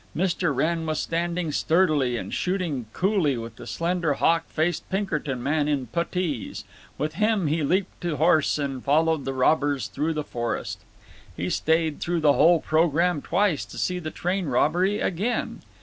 [0.17, 0.51] Mr.
[0.51, 5.85] Wrenn was standing sturdily and shooting coolly with the slender hawk faced Pinkerton man in
[5.85, 6.63] puttees;
[6.97, 10.79] with him he leaped to horse and followed the robbers through the forest.
[11.37, 15.61] He stayed through the whole program twice to see the train robbery again.